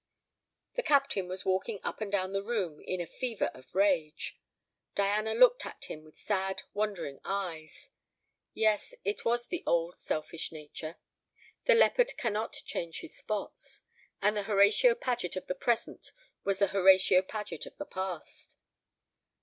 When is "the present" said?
15.45-16.13